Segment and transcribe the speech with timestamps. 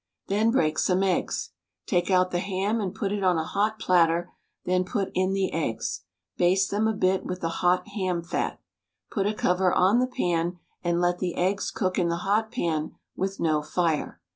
[0.29, 1.51] Then break some eggs.
[1.85, 4.31] Take out the ham and put it on a hot platter,
[4.65, 6.05] then put in the eggs.
[6.37, 8.59] Baste them a bit with the hot ham fat.
[9.11, 12.95] Put a cover on the pan and let the eggs cook in the hot pan
[13.15, 14.15] with no iire.